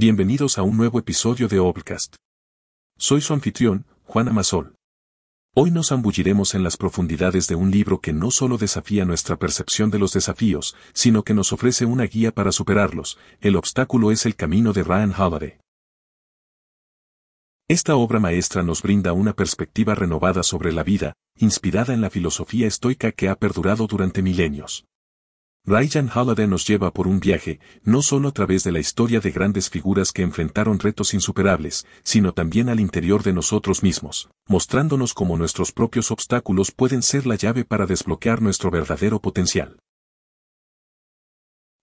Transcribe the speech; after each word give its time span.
Bienvenidos 0.00 0.58
a 0.58 0.62
un 0.62 0.76
nuevo 0.76 1.00
episodio 1.00 1.48
de 1.48 1.58
Obcast. 1.58 2.14
Soy 2.96 3.20
su 3.20 3.32
anfitrión, 3.32 3.84
Juan 4.04 4.28
Amasol. 4.28 4.76
Hoy 5.56 5.72
nos 5.72 5.88
zambulliremos 5.88 6.54
en 6.54 6.62
las 6.62 6.76
profundidades 6.76 7.48
de 7.48 7.56
un 7.56 7.72
libro 7.72 8.00
que 8.00 8.12
no 8.12 8.30
solo 8.30 8.58
desafía 8.58 9.04
nuestra 9.04 9.40
percepción 9.40 9.90
de 9.90 9.98
los 9.98 10.12
desafíos, 10.12 10.76
sino 10.94 11.24
que 11.24 11.34
nos 11.34 11.52
ofrece 11.52 11.84
una 11.84 12.04
guía 12.04 12.30
para 12.30 12.52
superarlos. 12.52 13.18
El 13.40 13.56
obstáculo 13.56 14.12
es 14.12 14.24
el 14.24 14.36
camino 14.36 14.72
de 14.72 14.84
Ryan 14.84 15.12
Holiday. 15.18 15.58
Esta 17.66 17.96
obra 17.96 18.20
maestra 18.20 18.62
nos 18.62 18.82
brinda 18.82 19.12
una 19.12 19.32
perspectiva 19.32 19.96
renovada 19.96 20.44
sobre 20.44 20.70
la 20.72 20.84
vida, 20.84 21.14
inspirada 21.36 21.92
en 21.92 22.02
la 22.02 22.10
filosofía 22.10 22.68
estoica 22.68 23.10
que 23.10 23.28
ha 23.28 23.34
perdurado 23.34 23.88
durante 23.88 24.22
milenios. 24.22 24.84
Ryan 25.70 26.08
Holiday 26.08 26.46
nos 26.46 26.66
lleva 26.66 26.94
por 26.94 27.06
un 27.06 27.20
viaje, 27.20 27.60
no 27.82 28.00
solo 28.00 28.28
a 28.28 28.32
través 28.32 28.64
de 28.64 28.72
la 28.72 28.78
historia 28.78 29.20
de 29.20 29.30
grandes 29.30 29.68
figuras 29.68 30.12
que 30.12 30.22
enfrentaron 30.22 30.78
retos 30.78 31.12
insuperables, 31.12 31.86
sino 32.02 32.32
también 32.32 32.70
al 32.70 32.80
interior 32.80 33.22
de 33.22 33.34
nosotros 33.34 33.82
mismos, 33.82 34.30
mostrándonos 34.46 35.12
cómo 35.12 35.36
nuestros 35.36 35.72
propios 35.72 36.10
obstáculos 36.10 36.72
pueden 36.72 37.02
ser 37.02 37.26
la 37.26 37.34
llave 37.34 37.66
para 37.66 37.84
desbloquear 37.84 38.40
nuestro 38.40 38.70
verdadero 38.70 39.20
potencial. 39.20 39.78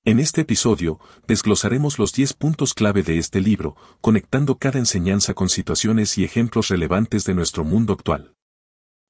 En 0.04 0.20
este 0.20 0.42
episodio, 0.42 1.00
desglosaremos 1.28 2.00
los 2.00 2.12
10 2.12 2.34
puntos 2.34 2.74
clave 2.74 3.04
de 3.04 3.20
este 3.20 3.40
libro, 3.40 3.76
conectando 4.02 4.58
cada 4.58 4.80
enseñanza 4.80 5.36
con 5.36 5.48
situaciones 5.48 6.18
y 6.18 6.24
ejemplos 6.24 6.70
relevantes 6.70 7.24
de 7.26 7.36
nuestro 7.36 7.64
mundo 7.64 7.94
actual 7.94 8.35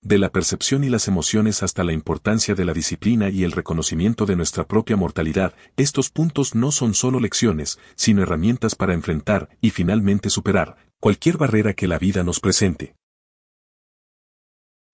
de 0.06 0.20
la 0.20 0.30
percepción 0.30 0.84
y 0.84 0.90
las 0.90 1.08
emociones 1.08 1.64
hasta 1.64 1.84
la 1.84 1.92
importancia 1.92 2.54
de 2.54 2.64
la 2.64 2.74
disciplina 2.74 3.30
y 3.30 3.44
el 3.44 3.52
reconocimiento 3.52 4.28
de 4.28 4.36
nuestra 4.36 4.68
propia 4.68 4.96
mortalidad, 4.96 5.56
estos 5.78 6.12
puntos 6.12 6.54
no 6.54 6.72
son 6.72 6.94
solo 6.94 7.20
lecciones, 7.20 7.80
sino 7.96 8.22
herramientas 8.22 8.76
para 8.76 8.94
enfrentar 8.94 9.50
y 9.62 9.72
finalmente 9.72 10.30
superar 10.30 10.78
cualquier 11.00 11.38
barrera 11.38 11.74
que 11.74 11.88
la 11.88 11.98
vida 11.98 12.24
nos 12.24 12.40
presente. 12.40 12.96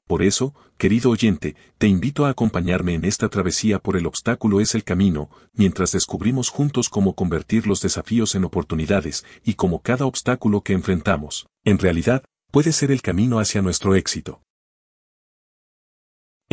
Por 0.08 0.24
eso, 0.24 0.56
querido 0.78 1.10
oyente, 1.10 1.58
te 1.78 1.88
invito 1.88 2.26
a 2.26 2.30
acompañarme 2.30 2.94
en 2.94 3.04
esta 3.04 3.28
travesía 3.28 3.80
por 3.80 3.98
el 3.98 4.06
obstáculo 4.06 4.62
es 4.62 4.76
el 4.76 4.86
camino, 4.86 5.30
mientras 5.54 5.92
descubrimos 5.92 6.48
juntos 6.48 6.88
cómo 6.88 7.16
convertir 7.16 7.68
los 7.68 7.82
desafíos 7.82 8.34
en 8.36 8.46
oportunidades 8.46 9.26
y 9.44 9.56
cómo 9.56 9.82
cada 9.82 10.06
obstáculo 10.06 10.62
que 10.62 10.72
enfrentamos, 10.72 11.48
en 11.66 11.80
realidad, 11.80 12.24
puede 12.50 12.72
ser 12.72 12.92
el 12.92 13.02
camino 13.02 13.40
hacia 13.40 13.62
nuestro 13.62 13.96
éxito. 13.96 14.42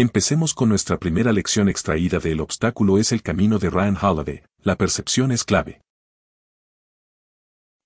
Empecemos 0.01 0.55
con 0.55 0.69
nuestra 0.69 0.97
primera 1.01 1.33
lección 1.33 1.69
extraída 1.69 2.21
de 2.21 2.31
El 2.31 2.41
obstáculo 2.41 2.99
es 2.99 3.11
el 3.11 3.21
camino 3.21 3.59
de 3.59 3.69
Ryan 3.69 3.99
Holiday, 4.01 4.45
la 4.63 4.77
percepción 4.77 5.33
es 5.33 5.43
clave. 5.43 5.81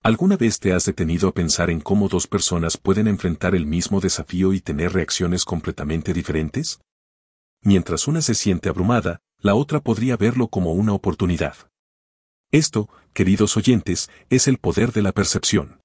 ¿Alguna 0.03 0.37
vez 0.37 0.61
te 0.61 0.75
has 0.75 0.85
detenido 0.85 1.31
a 1.31 1.33
pensar 1.33 1.71
en 1.71 1.81
cómo 1.81 2.09
dos 2.09 2.27
personas 2.27 2.77
pueden 2.77 3.09
enfrentar 3.09 3.55
el 3.55 3.65
mismo 3.65 3.99
desafío 3.99 4.53
y 4.53 4.61
tener 4.61 4.93
reacciones 4.93 5.47
completamente 5.47 6.13
diferentes? 6.13 6.83
Mientras 7.63 8.07
una 8.07 8.21
se 8.21 8.35
siente 8.35 8.69
abrumada, 8.69 9.21
la 9.39 9.55
otra 9.55 9.81
podría 9.81 10.19
verlo 10.19 10.49
como 10.49 10.75
una 10.75 10.93
oportunidad. 10.93 11.57
Esto, 12.51 12.91
queridos 13.15 13.57
oyentes, 13.57 14.11
es 14.29 14.49
el 14.49 14.59
poder 14.59 14.93
de 14.93 15.01
la 15.01 15.13
percepción. 15.13 15.82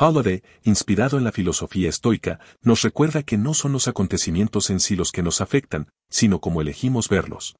Holiday, 0.00 0.42
inspirado 0.62 1.18
en 1.18 1.24
la 1.24 1.32
filosofía 1.32 1.90
estoica, 1.90 2.40
nos 2.62 2.80
recuerda 2.80 3.22
que 3.22 3.36
no 3.36 3.52
son 3.52 3.72
los 3.72 3.86
acontecimientos 3.86 4.70
en 4.70 4.80
sí 4.80 4.96
los 4.96 5.12
que 5.12 5.22
nos 5.22 5.42
afectan, 5.42 5.90
sino 6.08 6.40
cómo 6.40 6.62
elegimos 6.62 7.10
verlos. 7.10 7.56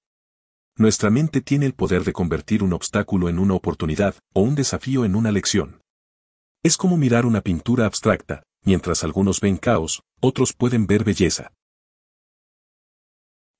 Nuestra 0.76 1.10
mente 1.10 1.42
tiene 1.42 1.66
el 1.66 1.74
poder 1.74 2.04
de 2.04 2.14
convertir 2.14 2.62
un 2.62 2.72
obstáculo 2.72 3.28
en 3.28 3.38
una 3.38 3.52
oportunidad 3.52 4.14
o 4.32 4.40
un 4.40 4.54
desafío 4.54 5.04
en 5.04 5.16
una 5.16 5.32
lección. 5.32 5.82
Es 6.62 6.78
como 6.78 6.96
mirar 6.96 7.26
una 7.26 7.42
pintura 7.42 7.84
abstracta, 7.84 8.42
mientras 8.64 9.04
algunos 9.04 9.40
ven 9.40 9.58
caos, 9.58 10.02
otros 10.20 10.54
pueden 10.54 10.86
ver 10.86 11.04
belleza. 11.04 11.52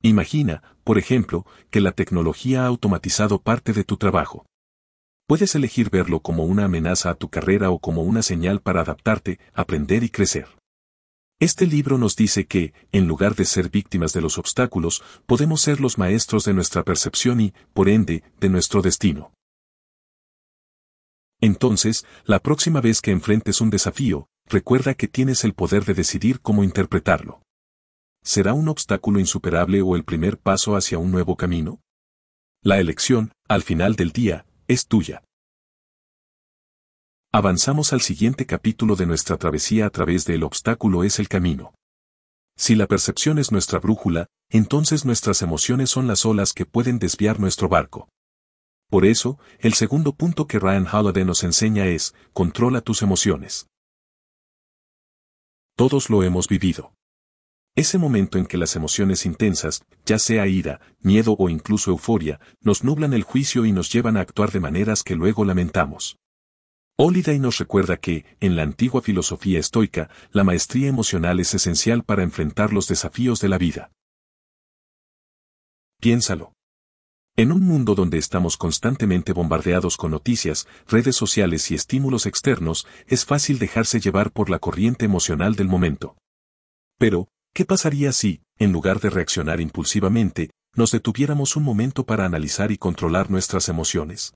Imagina, 0.01 0.63
por 0.85 0.97
ejemplo, 0.97 1.45
que 1.71 1.83
la 1.83 1.93
tecnología 1.93 2.63
ha 2.63 2.67
automatizado 2.67 3.43
parte 3.43 3.75
de 3.75 3.85
tu 3.85 3.99
trabajo. 3.99 4.47
Puedes 5.31 5.55
elegir 5.55 5.91
verlo 5.91 6.19
como 6.19 6.45
una 6.45 6.65
amenaza 6.65 7.09
a 7.09 7.15
tu 7.15 7.29
carrera 7.29 7.71
o 7.71 7.79
como 7.79 8.03
una 8.03 8.21
señal 8.21 8.61
para 8.61 8.81
adaptarte, 8.81 9.39
aprender 9.55 10.03
y 10.03 10.09
crecer. 10.09 10.49
Este 11.39 11.69
libro 11.69 11.99
nos 11.99 12.17
dice 12.17 12.49
que, 12.49 12.75
en 12.91 13.07
lugar 13.07 13.37
de 13.37 13.45
ser 13.45 13.71
víctimas 13.71 14.13
de 14.13 14.23
los 14.23 14.39
obstáculos, 14.39 15.05
podemos 15.27 15.61
ser 15.61 15.81
los 15.81 15.99
maestros 15.99 16.43
de 16.47 16.53
nuestra 16.53 16.83
percepción 16.83 17.41
y, 17.41 17.55
por 17.73 17.89
ende, 17.89 18.25
de 18.41 18.49
nuestro 18.49 18.83
destino. 18.83 19.33
Entonces, 21.41 22.05
la 22.25 22.41
próxima 22.41 22.81
vez 22.81 23.01
que 23.01 23.13
enfrentes 23.13 23.61
un 23.61 23.71
desafío, 23.71 24.27
recuerda 24.47 24.95
que 24.95 25.07
tienes 25.07 25.45
el 25.45 25.55
poder 25.55 25.85
de 25.85 25.95
decidir 25.95 26.41
cómo 26.41 26.65
interpretarlo. 26.65 27.41
¿Será 28.25 28.53
un 28.53 28.67
obstáculo 28.67 29.21
insuperable 29.21 29.81
o 29.81 29.95
el 29.95 30.03
primer 30.03 30.39
paso 30.39 30.75
hacia 30.75 30.99
un 30.99 31.13
nuevo 31.13 31.37
camino? 31.37 31.81
La 32.65 32.81
elección, 32.81 33.31
al 33.47 33.63
final 33.63 33.95
del 33.95 34.11
día, 34.11 34.45
es 34.71 34.87
tuya. 34.87 35.25
Avanzamos 37.33 37.93
al 37.93 38.03
siguiente 38.03 38.47
capítulo 38.47 38.95
de 38.95 39.05
nuestra 39.05 39.37
travesía 39.37 39.87
a 39.87 39.91
través 39.91 40.27
del 40.27 40.45
obstáculo 40.45 41.03
es 41.03 41.19
el 41.19 41.29
camino. 41.29 41.75
Si 42.57 42.77
la 42.77 42.87
percepción 42.87 43.41
es 43.41 43.51
nuestra 43.51 43.81
brújula, 43.81 44.29
entonces 44.49 45.05
nuestras 45.05 45.43
emociones 45.43 45.91
son 45.91 46.07
las 46.07 46.25
olas 46.25 46.53
que 46.53 46.67
pueden 46.67 47.01
desviar 47.01 47.41
nuestro 47.41 47.69
barco. 47.69 48.09
Por 48.89 49.07
eso, 49.07 49.41
el 49.59 49.75
segundo 49.75 50.13
punto 50.13 50.47
que 50.47 50.61
Ryan 50.61 50.87
Holiday 50.87 51.25
nos 51.25 51.43
enseña 51.43 51.87
es, 51.87 52.15
controla 52.33 52.81
tus 52.81 53.03
emociones. 53.03 53.67
Todos 55.75 56.11
lo 56.11 56.23
hemos 56.23 56.47
vivido. 56.47 56.93
Ese 57.77 57.99
momento 57.99 58.37
en 58.37 58.47
que 58.47 58.59
las 58.59 58.75
emociones 58.75 59.25
intensas, 59.25 59.85
ya 60.05 60.19
sea 60.19 60.47
ira, 60.47 60.81
miedo 61.01 61.37
o 61.39 61.49
incluso 61.49 61.91
euforia, 61.91 62.41
nos 62.61 62.83
nublan 62.83 63.13
el 63.13 63.23
juicio 63.23 63.65
y 63.65 63.73
nos 63.73 63.93
llevan 63.93 64.17
a 64.17 64.21
actuar 64.21 64.51
de 64.51 64.61
maneras 64.61 65.03
que 65.03 65.15
luego 65.15 65.45
lamentamos. 65.45 66.17
Holiday 66.97 67.39
nos 67.39 67.59
recuerda 67.59 67.97
que, 67.97 68.27
en 68.41 68.57
la 68.57 68.63
antigua 68.63 69.01
filosofía 69.01 69.59
estoica, 69.59 70.11
la 70.33 70.45
maestría 70.45 70.89
emocional 70.89 71.41
es 71.41 71.55
esencial 71.55 72.03
para 72.03 72.23
enfrentar 72.23 72.73
los 72.73 72.89
desafíos 72.89 73.41
de 73.41 73.49
la 73.49 73.57
vida. 73.57 73.91
Piénsalo. 76.01 76.53
En 77.37 77.53
un 77.53 77.63
mundo 77.63 77.95
donde 77.95 78.19
estamos 78.19 78.59
constantemente 78.59 79.33
bombardeados 79.33 79.97
con 79.97 80.11
noticias, 80.11 80.67
redes 80.89 81.17
sociales 81.17 81.71
y 81.71 81.75
estímulos 81.75 82.27
externos, 82.27 82.87
es 83.07 83.25
fácil 83.25 83.59
dejarse 83.59 84.01
llevar 84.01 84.31
por 84.33 84.51
la 84.51 84.59
corriente 84.59 85.07
emocional 85.07 85.55
del 85.55 85.69
momento. 85.69 86.17
Pero, 86.99 87.29
¿Qué 87.53 87.65
pasaría 87.65 88.13
si, 88.13 88.43
en 88.59 88.73
lugar 88.73 89.01
de 89.01 89.11
reaccionar 89.11 89.61
impulsivamente, 89.61 90.51
nos 90.77 90.93
detuviéramos 90.93 91.57
un 91.57 91.65
momento 91.65 92.05
para 92.05 92.25
analizar 92.25 92.71
y 92.71 92.79
controlar 92.79 93.31
nuestras 93.31 93.69
emociones? 93.69 94.35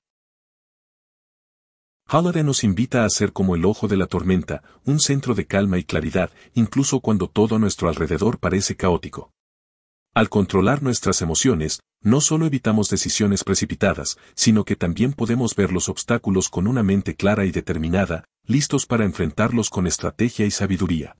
Holiday 2.07 2.43
nos 2.43 2.63
invita 2.63 3.05
a 3.05 3.09
ser 3.09 3.31
como 3.31 3.55
el 3.55 3.65
ojo 3.65 3.87
de 3.87 3.97
la 3.97 4.05
tormenta, 4.07 4.61
un 4.83 4.99
centro 4.99 5.33
de 5.33 5.47
calma 5.47 5.77
y 5.79 5.85
claridad, 5.85 6.29
incluso 6.53 6.99
cuando 6.99 7.29
todo 7.29 7.55
a 7.55 7.59
nuestro 7.59 7.87
alrededor 7.87 8.37
parece 8.37 8.75
caótico. 8.75 9.31
Al 10.13 10.29
controlar 10.29 10.83
nuestras 10.83 11.21
emociones, 11.21 11.79
no 12.01 12.21
solo 12.21 12.45
evitamos 12.45 12.89
decisiones 12.89 13.43
precipitadas, 13.43 14.17
sino 14.35 14.65
que 14.65 14.75
también 14.75 15.13
podemos 15.13 15.55
ver 15.55 15.71
los 15.71 15.89
obstáculos 15.89 16.49
con 16.49 16.67
una 16.67 16.83
mente 16.83 17.15
clara 17.15 17.45
y 17.45 17.51
determinada, 17.51 18.25
listos 18.45 18.85
para 18.85 19.05
enfrentarlos 19.05 19.69
con 19.69 19.87
estrategia 19.87 20.45
y 20.45 20.51
sabiduría. 20.51 21.15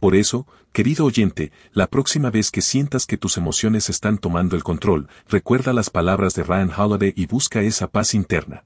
Por 0.00 0.14
eso, 0.14 0.46
querido 0.72 1.04
oyente, 1.04 1.50
la 1.72 1.88
próxima 1.88 2.30
vez 2.30 2.52
que 2.52 2.62
sientas 2.62 3.04
que 3.04 3.16
tus 3.16 3.36
emociones 3.36 3.90
están 3.90 4.18
tomando 4.18 4.54
el 4.54 4.62
control, 4.62 5.08
recuerda 5.28 5.72
las 5.72 5.90
palabras 5.90 6.34
de 6.34 6.44
Ryan 6.44 6.70
Holiday 6.70 7.12
y 7.16 7.26
busca 7.26 7.62
esa 7.62 7.88
paz 7.88 8.14
interna. 8.14 8.64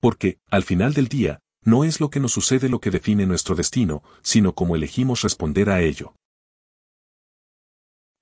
Porque, 0.00 0.38
al 0.50 0.64
final 0.64 0.92
del 0.92 1.06
día, 1.06 1.38
no 1.62 1.84
es 1.84 2.00
lo 2.00 2.10
que 2.10 2.18
nos 2.18 2.32
sucede 2.32 2.68
lo 2.68 2.80
que 2.80 2.90
define 2.90 3.26
nuestro 3.26 3.54
destino, 3.54 4.02
sino 4.22 4.54
cómo 4.54 4.74
elegimos 4.74 5.22
responder 5.22 5.70
a 5.70 5.82
ello. 5.82 6.14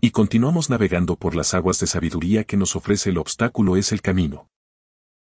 Y 0.01 0.11
continuamos 0.11 0.69
navegando 0.69 1.17
por 1.17 1.35
las 1.35 1.55
aguas 1.55 1.81
de 1.81 1.87
sabiduría 1.87 2.45
que 2.45 2.59
nos 2.59 2.77
ofrece 2.77 3.11
el 3.11 3.19
obstáculo 3.19 3.77
es 3.77 3.91
el 3.91 4.03
camino. 4.03 4.49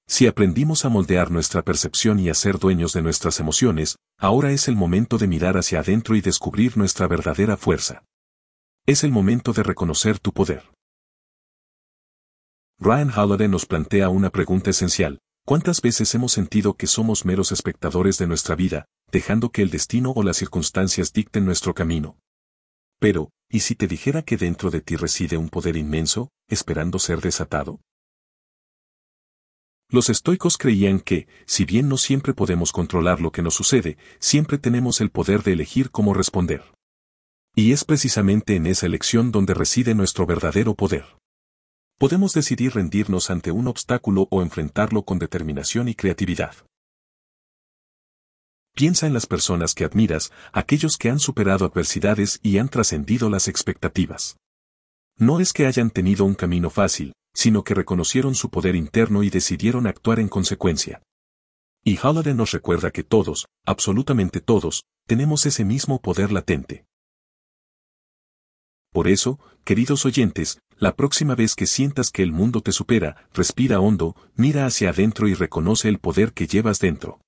Si 0.08 0.26
aprendimos 0.28 0.84
a 0.84 0.88
moldear 0.88 1.30
nuestra 1.32 1.62
percepción 1.62 2.20
y 2.20 2.28
a 2.28 2.34
ser 2.34 2.58
dueños 2.58 2.92
de 2.92 3.02
nuestras 3.02 3.40
emociones, 3.40 3.96
ahora 4.18 4.52
es 4.52 4.68
el 4.68 4.76
momento 4.76 5.18
de 5.18 5.26
mirar 5.26 5.56
hacia 5.56 5.80
adentro 5.80 6.14
y 6.14 6.20
descubrir 6.20 6.76
nuestra 6.76 7.08
verdadera 7.08 7.56
fuerza. 7.56 8.04
Es 8.86 9.02
el 9.02 9.10
momento 9.10 9.52
de 9.52 9.64
reconocer 9.64 10.20
tu 10.20 10.32
poder. 10.32 10.70
Ryan 12.78 13.10
Holiday 13.10 13.48
nos 13.48 13.66
plantea 13.66 14.08
una 14.08 14.30
pregunta 14.30 14.70
esencial. 14.70 15.18
¿Cuántas 15.44 15.80
veces 15.80 16.14
hemos 16.14 16.32
sentido 16.32 16.74
que 16.74 16.86
somos 16.86 17.24
meros 17.24 17.50
espectadores 17.50 18.18
de 18.18 18.26
nuestra 18.26 18.54
vida, 18.54 18.86
dejando 19.10 19.50
que 19.50 19.62
el 19.62 19.70
destino 19.70 20.12
o 20.12 20.22
las 20.22 20.36
circunstancias 20.36 21.12
dicten 21.12 21.44
nuestro 21.44 21.74
camino? 21.74 22.16
Pero, 23.00 23.30
¿y 23.48 23.60
si 23.60 23.74
te 23.74 23.88
dijera 23.88 24.22
que 24.22 24.36
dentro 24.36 24.70
de 24.70 24.80
ti 24.80 24.96
reside 24.96 25.36
un 25.36 25.48
poder 25.48 25.76
inmenso, 25.76 26.30
esperando 26.48 26.98
ser 26.98 27.20
desatado? 27.20 27.80
Los 29.88 30.10
estoicos 30.10 30.58
creían 30.58 30.98
que, 30.98 31.28
si 31.46 31.64
bien 31.64 31.88
no 31.88 31.96
siempre 31.96 32.34
podemos 32.34 32.72
controlar 32.72 33.20
lo 33.20 33.30
que 33.30 33.42
nos 33.42 33.54
sucede, 33.54 33.98
siempre 34.18 34.58
tenemos 34.58 35.00
el 35.00 35.10
poder 35.10 35.44
de 35.44 35.52
elegir 35.52 35.90
cómo 35.90 36.12
responder. 36.12 36.64
Y 37.54 37.72
es 37.72 37.84
precisamente 37.84 38.56
en 38.56 38.66
esa 38.66 38.86
elección 38.86 39.30
donde 39.30 39.54
reside 39.54 39.94
nuestro 39.94 40.26
verdadero 40.26 40.74
poder. 40.74 41.04
Podemos 41.98 42.34
decidir 42.34 42.74
rendirnos 42.74 43.30
ante 43.30 43.52
un 43.52 43.68
obstáculo 43.68 44.26
o 44.30 44.42
enfrentarlo 44.42 45.04
con 45.04 45.18
determinación 45.18 45.88
y 45.88 45.94
creatividad. 45.94 46.54
Piensa 48.74 49.06
en 49.06 49.14
las 49.14 49.24
personas 49.24 49.72
que 49.72 49.84
admiras, 49.86 50.32
aquellos 50.52 50.98
que 50.98 51.08
han 51.08 51.18
superado 51.18 51.64
adversidades 51.64 52.40
y 52.42 52.58
han 52.58 52.68
trascendido 52.68 53.30
las 53.30 53.48
expectativas. 53.48 54.36
No 55.16 55.40
es 55.40 55.54
que 55.54 55.64
hayan 55.64 55.90
tenido 55.90 56.26
un 56.26 56.34
camino 56.34 56.68
fácil, 56.68 57.14
sino 57.36 57.64
que 57.64 57.74
reconocieron 57.74 58.34
su 58.34 58.48
poder 58.48 58.74
interno 58.74 59.22
y 59.22 59.28
decidieron 59.28 59.86
actuar 59.86 60.20
en 60.20 60.28
consecuencia. 60.28 61.02
Y 61.84 61.98
Halliday 61.98 62.32
nos 62.32 62.50
recuerda 62.52 62.90
que 62.90 63.04
todos, 63.04 63.46
absolutamente 63.66 64.40
todos, 64.40 64.84
tenemos 65.06 65.44
ese 65.44 65.62
mismo 65.62 66.00
poder 66.00 66.32
latente. 66.32 66.86
Por 68.90 69.06
eso, 69.06 69.38
queridos 69.64 70.06
oyentes, 70.06 70.60
la 70.78 70.96
próxima 70.96 71.34
vez 71.34 71.54
que 71.54 71.66
sientas 71.66 72.10
que 72.10 72.22
el 72.22 72.32
mundo 72.32 72.62
te 72.62 72.72
supera, 72.72 73.28
respira 73.34 73.80
hondo, 73.80 74.16
mira 74.34 74.64
hacia 74.64 74.88
adentro 74.88 75.28
y 75.28 75.34
reconoce 75.34 75.90
el 75.90 75.98
poder 75.98 76.32
que 76.32 76.46
llevas 76.46 76.80
dentro. 76.80 77.20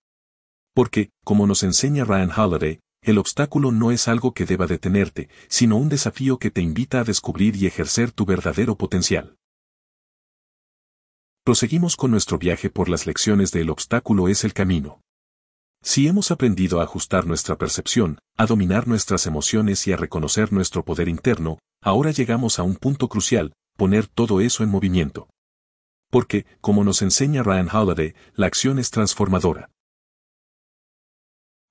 Porque, 0.75 1.11
como 1.23 1.47
nos 1.47 1.63
enseña 1.63 2.05
Ryan 2.05 2.31
Holiday, 2.35 2.81
el 3.03 3.19
obstáculo 3.19 3.73
no 3.73 3.91
es 3.91 4.09
algo 4.09 4.33
que 4.33 4.47
deba 4.47 4.67
detenerte, 4.67 5.29
sino 5.49 5.77
un 5.77 5.91
desafío 5.91 6.39
que 6.39 6.51
te 6.51 6.63
invita 6.63 7.01
a 7.01 7.05
descubrir 7.05 7.57
y 7.57 7.67
ejercer 7.67 8.11
tu 8.11 8.25
verdadero 8.25 8.77
potencial. 8.77 9.38
Proseguimos 11.49 11.97
con 11.97 12.11
nuestro 12.11 12.37
viaje 12.37 12.69
por 12.69 12.91
las 12.91 13.07
lecciones 13.07 13.53
de 13.53 13.63
El 13.63 13.71
obstáculo 13.71 14.29
es 14.29 14.45
el 14.45 14.53
camino. 14.53 15.01
Si 15.83 16.07
hemos 16.07 16.31
aprendido 16.31 16.79
a 16.79 16.83
ajustar 16.83 17.27
nuestra 17.27 17.57
percepción, 17.57 18.19
a 18.37 18.45
dominar 18.45 18.87
nuestras 18.87 19.27
emociones 19.27 19.87
y 19.87 19.93
a 19.93 19.97
reconocer 19.97 20.53
nuestro 20.53 20.85
poder 20.85 21.09
interno, 21.09 21.59
ahora 21.81 22.11
llegamos 22.11 22.59
a 22.59 22.65
un 22.65 22.77
punto 22.77 23.09
crucial, 23.09 23.55
poner 23.79 24.09
todo 24.09 24.43
eso 24.43 24.63
en 24.63 24.69
movimiento. 24.69 25.31
Porque, 26.11 26.45
como 26.61 26.85
nos 26.85 27.01
enseña 27.01 27.43
Ryan 27.43 27.75
Holiday, 27.75 28.15
la 28.35 28.47
acción 28.47 28.79
es 28.79 28.91
transformadora. 28.91 29.71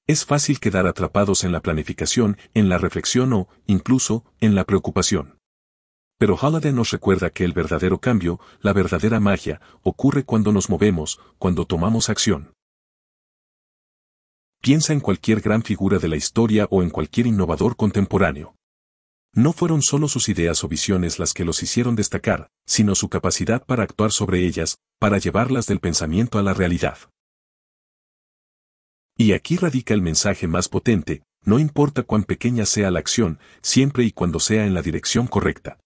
Es 0.08 0.26
fácil 0.26 0.60
quedar 0.60 0.88
atrapados 0.88 1.44
en 1.44 1.52
la 1.52 1.62
planificación, 1.62 2.40
en 2.56 2.68
la 2.68 2.80
reflexión 2.80 3.32
o, 3.32 3.48
incluso, 3.68 4.26
en 4.40 4.56
la 4.56 4.64
preocupación. 4.64 5.37
Pero 6.18 6.36
Holiday 6.36 6.74
nos 6.74 6.92
recuerda 6.92 7.30
que 7.30 7.44
el 7.44 7.54
verdadero 7.54 8.00
cambio, 8.00 8.40
la 8.62 8.74
verdadera 8.74 9.20
magia, 9.20 9.62
ocurre 9.84 10.24
cuando 10.24 10.52
nos 10.52 10.70
movemos, 10.70 11.20
cuando 11.38 11.66
tomamos 11.66 12.10
acción. 12.10 12.54
Piensa 14.60 14.94
en 14.94 15.00
cualquier 15.00 15.42
gran 15.42 15.62
figura 15.62 16.00
de 16.00 16.08
la 16.08 16.16
historia 16.16 16.68
o 16.72 16.82
en 16.82 16.90
cualquier 16.90 17.28
innovador 17.28 17.76
contemporáneo. 17.76 18.56
No 19.34 19.54
fueron 19.54 19.84
solo 19.84 20.08
sus 20.08 20.30
ideas 20.30 20.64
o 20.64 20.68
visiones 20.68 21.20
las 21.20 21.34
que 21.34 21.46
los 21.46 21.62
hicieron 21.62 21.96
destacar, 21.96 22.50
sino 22.66 22.96
su 22.96 23.08
capacidad 23.08 23.64
para 23.64 23.84
actuar 23.84 24.12
sobre 24.12 24.46
ellas, 24.46 24.80
para 25.00 25.20
llevarlas 25.20 25.68
del 25.68 25.80
pensamiento 25.80 26.40
a 26.40 26.44
la 26.44 26.56
realidad. 26.56 26.98
Y 29.16 29.34
aquí 29.34 29.58
radica 29.58 29.94
el 29.94 30.02
mensaje 30.02 30.48
más 30.48 30.70
potente, 30.70 31.22
no 31.44 31.60
importa 31.60 32.02
cuán 32.02 32.24
pequeña 32.24 32.66
sea 32.66 32.90
la 32.90 33.00
acción, 33.00 33.40
siempre 33.62 34.04
y 34.04 34.12
cuando 34.12 34.40
sea 34.40 34.66
en 34.66 34.74
la 34.74 34.82
dirección 34.82 35.28
correcta. 35.28 35.80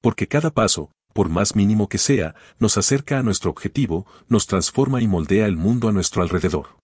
Porque 0.00 0.28
cada 0.28 0.50
paso, 0.50 0.90
por 1.12 1.28
más 1.28 1.56
mínimo 1.56 1.88
que 1.88 1.98
sea, 1.98 2.34
nos 2.58 2.78
acerca 2.78 3.18
a 3.18 3.22
nuestro 3.22 3.50
objetivo, 3.50 4.06
nos 4.28 4.46
transforma 4.46 5.02
y 5.02 5.08
moldea 5.08 5.46
el 5.46 5.56
mundo 5.56 5.88
a 5.88 5.92
nuestro 5.92 6.22
alrededor. 6.22 6.78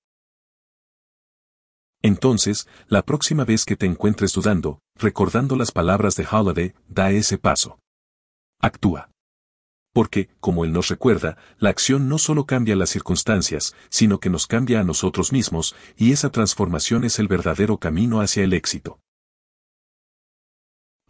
Entonces, 2.02 2.68
la 2.88 3.02
próxima 3.02 3.44
vez 3.44 3.64
que 3.64 3.76
te 3.76 3.86
encuentres 3.86 4.32
dudando, 4.34 4.80
recordando 4.96 5.56
las 5.56 5.72
palabras 5.72 6.16
de 6.16 6.26
Holiday, 6.30 6.74
da 6.88 7.12
ese 7.12 7.38
paso. 7.38 7.78
Actúa. 8.60 9.08
Porque, 9.94 10.28
como 10.40 10.64
él 10.64 10.72
nos 10.72 10.88
recuerda, 10.88 11.38
la 11.58 11.70
acción 11.70 12.08
no 12.08 12.18
solo 12.18 12.44
cambia 12.44 12.74
las 12.74 12.90
circunstancias, 12.90 13.74
sino 13.88 14.18
que 14.18 14.28
nos 14.28 14.46
cambia 14.46 14.80
a 14.80 14.84
nosotros 14.84 15.32
mismos, 15.32 15.76
y 15.96 16.12
esa 16.12 16.30
transformación 16.30 17.04
es 17.04 17.20
el 17.20 17.28
verdadero 17.28 17.78
camino 17.78 18.20
hacia 18.20 18.42
el 18.42 18.52
éxito. 18.52 18.98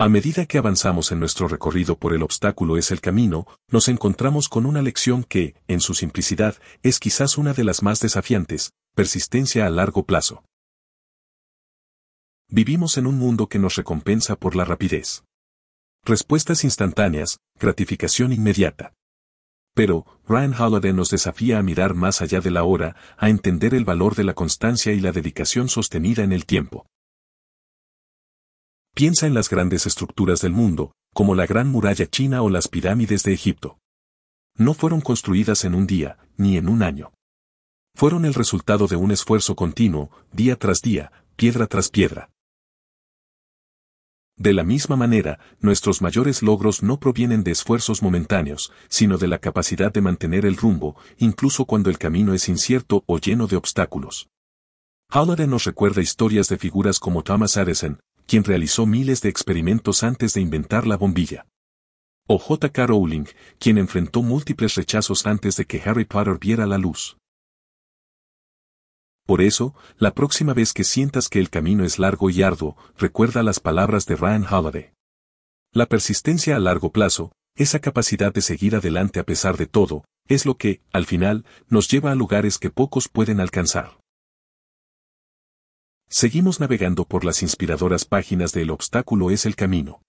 A 0.04 0.10
medida 0.10 0.44
que 0.44 0.58
avanzamos 0.58 1.12
en 1.12 1.18
nuestro 1.18 1.48
recorrido 1.48 1.96
por 1.96 2.12
el 2.12 2.22
obstáculo 2.22 2.76
es 2.76 2.90
el 2.90 3.00
camino, 3.00 3.46
nos 3.70 3.88
encontramos 3.88 4.50
con 4.50 4.66
una 4.66 4.82
lección 4.82 5.24
que, 5.24 5.54
en 5.66 5.80
su 5.80 5.94
simplicidad, 5.94 6.56
es 6.82 6.98
quizás 6.98 7.38
una 7.38 7.54
de 7.54 7.64
las 7.64 7.82
más 7.82 8.00
desafiantes, 8.00 8.74
persistencia 8.94 9.64
a 9.64 9.70
largo 9.70 10.04
plazo. 10.04 10.44
Vivimos 12.50 12.98
en 12.98 13.06
un 13.06 13.16
mundo 13.16 13.48
que 13.48 13.58
nos 13.58 13.76
recompensa 13.76 14.36
por 14.36 14.56
la 14.56 14.66
rapidez. 14.66 15.24
Respuestas 16.04 16.64
instantáneas, 16.64 17.38
gratificación 17.58 18.34
inmediata. 18.34 18.92
Pero, 19.74 20.04
Ryan 20.28 20.52
Holiday 20.52 20.92
nos 20.92 21.08
desafía 21.08 21.58
a 21.58 21.62
mirar 21.62 21.94
más 21.94 22.20
allá 22.20 22.42
de 22.42 22.50
la 22.50 22.64
hora, 22.64 22.94
a 23.16 23.30
entender 23.30 23.74
el 23.74 23.86
valor 23.86 24.16
de 24.16 24.24
la 24.24 24.34
constancia 24.34 24.92
y 24.92 25.00
la 25.00 25.12
dedicación 25.12 25.70
sostenida 25.70 26.22
en 26.24 26.34
el 26.34 26.44
tiempo. 26.44 26.84
Piensa 28.94 29.26
en 29.26 29.34
las 29.34 29.50
grandes 29.50 29.86
estructuras 29.86 30.40
del 30.40 30.52
mundo, 30.52 30.92
como 31.12 31.34
la 31.34 31.46
Gran 31.46 31.68
Muralla 31.68 32.06
China 32.06 32.42
o 32.42 32.48
las 32.48 32.68
pirámides 32.68 33.24
de 33.24 33.32
Egipto. 33.32 33.80
No 34.56 34.72
fueron 34.72 35.00
construidas 35.00 35.64
en 35.64 35.74
un 35.74 35.88
día, 35.88 36.16
ni 36.36 36.56
en 36.56 36.68
un 36.68 36.80
año. 36.84 37.12
Fueron 37.96 38.24
el 38.24 38.34
resultado 38.34 38.86
de 38.86 38.94
un 38.94 39.10
esfuerzo 39.10 39.56
continuo, 39.56 40.10
día 40.30 40.54
tras 40.54 40.80
día, 40.80 41.10
piedra 41.34 41.66
tras 41.66 41.88
piedra. 41.88 42.30
De 44.36 44.52
la 44.52 44.62
misma 44.62 44.94
manera, 44.94 45.40
nuestros 45.58 46.00
mayores 46.00 46.40
logros 46.40 46.84
no 46.84 47.00
provienen 47.00 47.42
de 47.42 47.50
esfuerzos 47.50 48.00
momentáneos, 48.00 48.72
sino 48.88 49.18
de 49.18 49.26
la 49.26 49.38
capacidad 49.38 49.92
de 49.92 50.02
mantener 50.02 50.46
el 50.46 50.56
rumbo, 50.56 50.96
incluso 51.18 51.64
cuando 51.64 51.90
el 51.90 51.98
camino 51.98 52.32
es 52.32 52.48
incierto 52.48 53.02
o 53.06 53.18
lleno 53.18 53.48
de 53.48 53.56
obstáculos. 53.56 54.28
Halliday 55.10 55.48
nos 55.48 55.64
recuerda 55.64 56.00
historias 56.00 56.48
de 56.48 56.58
figuras 56.58 57.00
como 57.00 57.24
Thomas 57.24 57.56
Edison, 57.56 57.98
quien 58.26 58.44
realizó 58.44 58.86
miles 58.86 59.20
de 59.22 59.28
experimentos 59.28 60.02
antes 60.02 60.34
de 60.34 60.40
inventar 60.40 60.86
la 60.86 60.96
bombilla. 60.96 61.46
O 62.26 62.38
J.K. 62.38 62.86
Rowling, 62.86 63.26
quien 63.58 63.78
enfrentó 63.78 64.22
múltiples 64.22 64.74
rechazos 64.76 65.26
antes 65.26 65.56
de 65.56 65.66
que 65.66 65.82
Harry 65.84 66.04
Potter 66.04 66.38
viera 66.38 66.66
la 66.66 66.78
luz. 66.78 67.16
Por 69.26 69.40
eso, 69.40 69.74
la 69.98 70.14
próxima 70.14 70.52
vez 70.52 70.72
que 70.72 70.84
sientas 70.84 71.28
que 71.28 71.38
el 71.38 71.50
camino 71.50 71.84
es 71.84 71.98
largo 71.98 72.30
y 72.30 72.42
arduo, 72.42 72.76
recuerda 72.98 73.42
las 73.42 73.60
palabras 73.60 74.06
de 74.06 74.16
Ryan 74.16 74.46
Holiday. 74.50 74.92
La 75.72 75.86
persistencia 75.86 76.56
a 76.56 76.60
largo 76.60 76.92
plazo, 76.92 77.32
esa 77.56 77.78
capacidad 77.78 78.32
de 78.32 78.42
seguir 78.42 78.76
adelante 78.76 79.20
a 79.20 79.24
pesar 79.24 79.56
de 79.56 79.66
todo, 79.66 80.04
es 80.28 80.46
lo 80.46 80.56
que, 80.56 80.80
al 80.92 81.06
final, 81.06 81.44
nos 81.68 81.88
lleva 81.88 82.12
a 82.12 82.14
lugares 82.14 82.58
que 82.58 82.70
pocos 82.70 83.08
pueden 83.08 83.40
alcanzar. 83.40 83.98
Seguimos 86.08 86.60
navegando 86.60 87.04
por 87.04 87.24
las 87.24 87.42
inspiradoras 87.42 88.04
páginas 88.04 88.52
de 88.52 88.62
El 88.62 88.70
obstáculo 88.70 89.30
es 89.30 89.46
el 89.46 89.56
camino. 89.56 90.00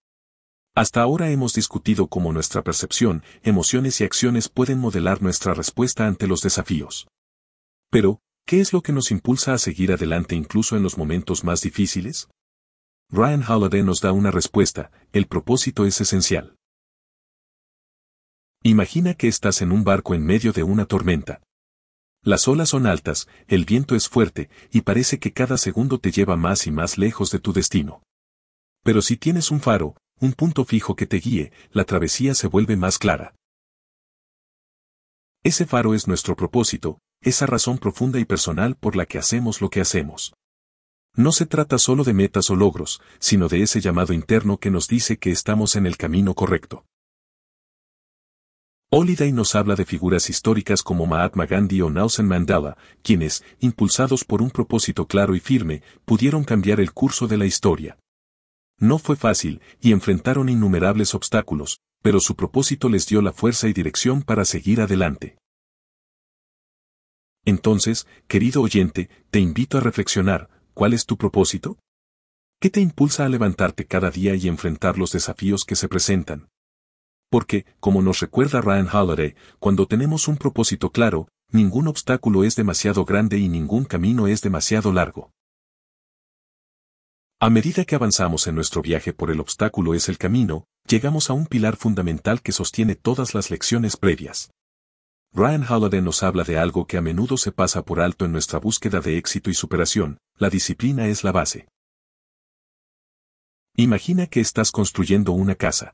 Hasta 0.76 1.02
ahora 1.02 1.30
hemos 1.32 1.54
discutido 1.54 2.08
cómo 2.08 2.34
nuestra 2.34 2.62
percepción, 2.62 3.24
emociones 3.44 4.02
y 4.02 4.04
acciones 4.04 4.50
pueden 4.50 4.78
modelar 4.78 5.22
nuestra 5.22 5.54
respuesta 5.54 6.06
ante 6.06 6.28
los 6.28 6.42
desafíos. 6.42 7.08
Pero, 7.90 8.20
¿qué 8.46 8.60
es 8.60 8.74
lo 8.74 8.82
que 8.82 8.92
nos 8.92 9.10
impulsa 9.10 9.54
a 9.54 9.58
seguir 9.58 9.94
adelante 9.94 10.36
incluso 10.36 10.76
en 10.76 10.84
los 10.84 10.98
momentos 10.98 11.46
más 11.46 11.62
difíciles? 11.62 12.28
Ryan 13.10 13.44
Holiday 13.48 13.84
nos 13.84 14.02
da 14.02 14.12
una 14.12 14.32
respuesta, 14.32 14.92
el 15.14 15.28
propósito 15.28 15.86
es 15.86 16.02
esencial. 16.02 16.56
Imagina 18.64 19.14
que 19.14 19.28
estás 19.28 19.62
en 19.62 19.72
un 19.72 19.84
barco 19.84 20.14
en 20.16 20.26
medio 20.26 20.52
de 20.52 20.64
una 20.64 20.86
tormenta. 20.86 21.42
Las 22.26 22.48
olas 22.48 22.70
son 22.70 22.88
altas, 22.88 23.28
el 23.48 23.66
viento 23.66 23.96
es 23.96 24.10
fuerte, 24.10 24.50
y 24.72 24.82
parece 24.82 25.20
que 25.20 25.32
cada 25.32 25.58
segundo 25.60 26.00
te 26.00 26.12
lleva 26.12 26.36
más 26.36 26.66
y 26.66 26.72
más 26.72 26.98
lejos 26.98 27.30
de 27.30 27.38
tu 27.38 27.54
destino. 27.54 28.02
Pero 28.84 29.04
si 29.04 29.16
tienes 29.16 29.52
un 29.52 29.62
faro, 29.62 29.96
un 30.20 30.34
punto 30.34 30.66
fijo 30.66 30.96
que 30.96 31.06
te 31.06 31.18
guíe, 31.18 31.52
la 31.70 31.84
travesía 31.84 32.34
se 32.34 32.48
vuelve 32.48 32.78
más 32.78 32.98
clara. 32.98 33.36
Ese 35.44 35.68
faro 35.68 35.94
es 35.94 36.08
nuestro 36.08 36.36
propósito, 36.36 36.98
esa 37.22 37.46
razón 37.46 37.78
profunda 37.78 38.20
y 38.20 38.26
personal 38.26 38.76
por 38.76 38.96
la 38.96 39.06
que 39.06 39.20
hacemos 39.20 39.62
lo 39.62 39.70
que 39.70 39.82
hacemos. 39.82 40.34
No 41.16 41.32
se 41.32 41.46
trata 41.46 41.78
solo 41.78 42.04
de 42.04 42.14
metas 42.14 42.50
o 42.50 42.56
logros, 42.56 43.02
sino 43.20 43.50
de 43.50 43.62
ese 43.62 43.82
llamado 43.82 44.14
interno 44.14 44.58
que 44.58 44.72
nos 44.72 44.88
dice 44.88 45.18
que 45.18 45.30
estamos 45.30 45.76
en 45.76 45.86
el 45.86 45.96
camino 45.96 46.34
correcto. 46.34 46.86
Holiday 48.98 49.34
nos 49.34 49.56
habla 49.56 49.76
de 49.76 49.84
figuras 49.84 50.30
históricas 50.30 50.82
como 50.82 51.06
Mahatma 51.06 51.46
Gandhi 51.46 51.82
o 51.82 51.90
Nelson 51.90 52.30
Mandela, 52.30 52.78
quienes, 53.04 53.44
impulsados 53.60 54.24
por 54.24 54.42
un 54.42 54.50
propósito 54.50 55.06
claro 55.06 55.36
y 55.36 55.42
firme, 55.42 55.84
pudieron 56.06 56.46
cambiar 56.46 56.80
el 56.80 56.94
curso 56.94 57.28
de 57.28 57.36
la 57.36 57.46
historia. 57.46 57.98
No 58.80 58.98
fue 58.98 59.18
fácil, 59.18 59.60
y 59.82 59.92
enfrentaron 59.92 60.48
innumerables 60.48 61.14
obstáculos, 61.14 61.82
pero 62.02 62.22
su 62.22 62.38
propósito 62.38 62.88
les 62.88 63.06
dio 63.06 63.22
la 63.22 63.34
fuerza 63.34 63.68
y 63.68 63.74
dirección 63.74 64.22
para 64.22 64.46
seguir 64.46 64.80
adelante. 64.80 65.36
Entonces, 67.44 68.08
querido 68.30 68.62
oyente, 68.62 69.10
te 69.30 69.42
invito 69.42 69.78
a 69.78 69.82
reflexionar, 69.82 70.50
¿cuál 70.74 70.94
es 70.94 71.06
tu 71.06 71.18
propósito? 71.18 71.78
¿Qué 72.62 72.70
te 72.70 72.80
impulsa 72.80 73.26
a 73.26 73.30
levantarte 73.30 73.88
cada 73.88 74.10
día 74.10 74.36
y 74.36 74.48
enfrentar 74.48 74.98
los 74.98 75.12
desafíos 75.12 75.66
que 75.66 75.76
se 75.76 75.90
presentan? 75.90 76.48
Porque, 77.30 77.66
como 77.80 78.02
nos 78.02 78.20
recuerda 78.20 78.62
Ryan 78.62 78.88
Holiday, 78.88 79.36
cuando 79.60 79.88
tenemos 79.88 80.28
un 80.28 80.38
propósito 80.38 80.92
claro, 80.92 81.28
ningún 81.50 81.88
obstáculo 81.88 82.44
es 82.44 82.56
demasiado 82.56 83.06
grande 83.06 83.38
y 83.38 83.50
ningún 83.50 83.86
camino 83.86 84.28
es 84.28 84.42
demasiado 84.42 84.92
largo. 84.94 85.32
A 87.40 87.50
medida 87.50 87.84
que 87.84 87.96
avanzamos 87.96 88.48
en 88.48 88.56
nuestro 88.56 88.82
viaje 88.82 89.12
por 89.12 89.30
el 89.30 89.40
obstáculo 89.40 89.94
es 89.94 90.08
el 90.08 90.18
camino, 90.18 90.66
llegamos 90.88 91.30
a 91.30 91.34
un 91.34 91.46
pilar 91.46 91.76
fundamental 91.76 92.42
que 92.42 92.52
sostiene 92.52 92.96
todas 92.96 93.34
las 93.34 93.52
lecciones 93.52 93.98
previas. 93.98 94.52
Ryan 95.34 95.66
Holiday 95.70 96.02
nos 96.02 96.24
habla 96.24 96.46
de 96.46 96.58
algo 96.58 96.88
que 96.88 96.98
a 96.98 97.02
menudo 97.02 97.36
se 97.36 97.52
pasa 97.52 97.84
por 97.84 98.00
alto 98.00 98.24
en 98.24 98.32
nuestra 98.32 98.58
búsqueda 98.58 99.02
de 99.02 99.18
éxito 99.18 99.50
y 99.50 99.54
superación, 99.54 100.18
la 100.38 100.50
disciplina 100.50 101.08
es 101.08 101.26
la 101.26 101.34
base. 101.34 101.68
Imagina 103.76 104.28
que 104.28 104.40
estás 104.40 104.72
construyendo 104.72 105.34
una 105.34 105.56
casa. 105.56 105.94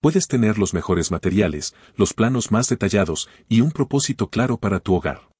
Puedes 0.00 0.28
tener 0.28 0.58
los 0.58 0.72
mejores 0.72 1.10
materiales, 1.10 1.74
los 1.94 2.14
planos 2.14 2.50
más 2.50 2.68
detallados 2.68 3.28
y 3.48 3.60
un 3.60 3.70
propósito 3.70 4.30
claro 4.30 4.56
para 4.56 4.80
tu 4.80 4.94
hogar. 4.94 5.30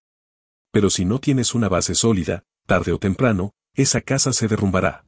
Pero 0.70 0.90
si 0.90 1.06
no 1.06 1.18
tienes 1.18 1.54
una 1.54 1.68
base 1.70 1.94
sólida, 1.94 2.44
tarde 2.66 2.92
o 2.92 2.98
temprano, 2.98 3.52
esa 3.74 4.02
casa 4.02 4.34
se 4.34 4.48
derrumbará. 4.48 5.06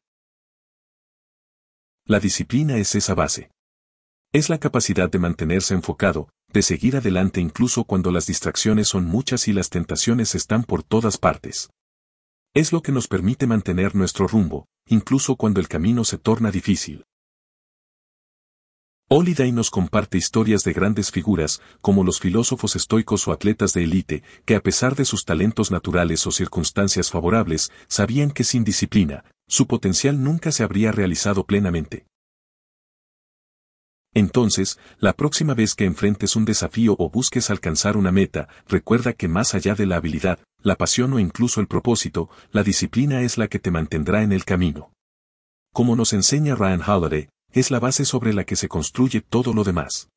La 2.05 2.19
disciplina 2.19 2.77
es 2.77 2.95
esa 2.95 3.13
base. 3.13 3.51
Es 4.33 4.49
la 4.49 4.57
capacidad 4.57 5.11
de 5.11 5.19
mantenerse 5.19 5.75
enfocado, 5.75 6.29
de 6.51 6.63
seguir 6.63 6.97
adelante 6.97 7.39
incluso 7.39 7.83
cuando 7.83 8.11
las 8.11 8.25
distracciones 8.25 8.87
son 8.87 9.05
muchas 9.05 9.47
y 9.47 9.53
las 9.53 9.69
tentaciones 9.69 10.33
están 10.33 10.63
por 10.63 10.81
todas 10.81 11.19
partes. 11.19 11.69
Es 12.55 12.71
lo 12.71 12.81
que 12.81 12.91
nos 12.91 13.07
permite 13.07 13.45
mantener 13.45 13.95
nuestro 13.95 14.27
rumbo, 14.27 14.65
incluso 14.87 15.35
cuando 15.35 15.59
el 15.59 15.67
camino 15.67 16.03
se 16.03 16.17
torna 16.17 16.49
difícil. 16.49 17.05
Holiday 19.15 19.51
nos 19.51 19.69
comparte 19.69 20.17
historias 20.17 20.63
de 20.63 20.73
grandes 20.73 21.11
figuras, 21.11 21.61
como 21.81 22.03
los 22.03 22.19
filósofos 22.19 22.75
estoicos 22.75 23.27
o 23.27 23.31
atletas 23.31 23.71
de 23.73 23.83
élite, 23.83 24.23
que 24.43 24.55
a 24.55 24.59
pesar 24.59 24.95
de 24.95 25.05
sus 25.05 25.23
talentos 25.23 25.69
naturales 25.69 26.25
o 26.25 26.31
circunstancias 26.31 27.11
favorables, 27.11 27.71
sabían 27.87 28.31
que 28.31 28.43
sin 28.43 28.63
disciplina, 28.63 29.23
su 29.47 29.67
potencial 29.67 30.23
nunca 30.23 30.51
se 30.51 30.63
habría 30.63 30.91
realizado 30.91 31.45
plenamente. 31.45 32.07
Entonces, 34.15 34.79
la 34.97 35.13
próxima 35.13 35.53
vez 35.53 35.75
que 35.75 35.85
enfrentes 35.85 36.35
un 36.35 36.45
desafío 36.45 36.95
o 36.97 37.11
busques 37.11 37.51
alcanzar 37.51 37.97
una 37.97 38.11
meta, 38.11 38.47
recuerda 38.67 39.13
que 39.13 39.27
más 39.27 39.53
allá 39.53 39.75
de 39.75 39.85
la 39.85 39.97
habilidad, 39.97 40.39
la 40.63 40.75
pasión 40.75 41.13
o 41.13 41.19
incluso 41.19 41.61
el 41.61 41.67
propósito, 41.67 42.31
la 42.51 42.63
disciplina 42.63 43.21
es 43.21 43.37
la 43.37 43.47
que 43.47 43.59
te 43.59 43.69
mantendrá 43.69 44.23
en 44.23 44.31
el 44.31 44.43
camino. 44.43 44.91
Como 45.71 45.95
nos 45.95 46.13
enseña 46.13 46.55
Ryan 46.55 46.81
Holiday, 46.81 47.29
es 47.53 47.71
la 47.71 47.79
base 47.79 48.03
sobre 48.03 48.33
la 48.33 48.43
que 48.43 48.55
se 48.55 48.67
construye 48.67 49.21
todo 49.21 49.53
lo 49.53 49.63
demás. 49.63 50.09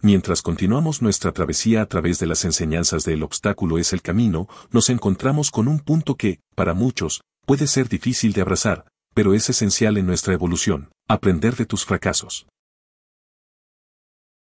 Mientras 0.00 0.42
continuamos 0.42 1.02
nuestra 1.02 1.32
travesía 1.32 1.82
a 1.82 1.86
través 1.86 2.18
de 2.18 2.26
las 2.26 2.44
enseñanzas 2.44 3.04
del 3.04 3.22
obstáculo 3.22 3.78
es 3.78 3.92
el 3.92 4.02
camino, 4.02 4.48
nos 4.70 4.90
encontramos 4.90 5.50
con 5.50 5.66
un 5.66 5.80
punto 5.80 6.16
que, 6.16 6.40
para 6.54 6.74
muchos, 6.74 7.22
puede 7.46 7.66
ser 7.66 7.88
difícil 7.88 8.32
de 8.32 8.42
abrazar, 8.42 8.86
pero 9.14 9.34
es 9.34 9.48
esencial 9.50 9.96
en 9.96 10.06
nuestra 10.06 10.34
evolución, 10.34 10.90
aprender 11.08 11.56
de 11.56 11.66
tus 11.66 11.84
fracasos. 11.84 12.46